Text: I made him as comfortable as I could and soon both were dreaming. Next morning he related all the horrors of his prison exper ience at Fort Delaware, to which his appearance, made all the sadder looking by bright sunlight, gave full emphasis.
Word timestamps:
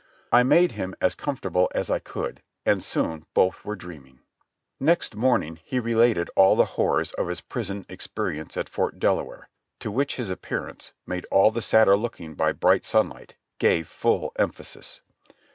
I 0.31 0.41
made 0.41 0.71
him 0.71 0.95
as 0.99 1.13
comfortable 1.13 1.69
as 1.75 1.91
I 1.91 1.99
could 1.99 2.41
and 2.65 2.81
soon 2.81 3.23
both 3.35 3.63
were 3.63 3.75
dreaming. 3.75 4.21
Next 4.79 5.13
morning 5.15 5.59
he 5.63 5.79
related 5.79 6.31
all 6.35 6.55
the 6.55 6.65
horrors 6.73 7.11
of 7.13 7.27
his 7.27 7.39
prison 7.39 7.83
exper 7.83 8.35
ience 8.35 8.57
at 8.57 8.67
Fort 8.67 8.97
Delaware, 8.97 9.47
to 9.79 9.91
which 9.91 10.15
his 10.15 10.31
appearance, 10.31 10.93
made 11.05 11.27
all 11.29 11.51
the 11.51 11.61
sadder 11.61 11.95
looking 11.95 12.33
by 12.33 12.51
bright 12.51 12.83
sunlight, 12.83 13.35
gave 13.59 13.87
full 13.87 14.31
emphasis. 14.37 15.01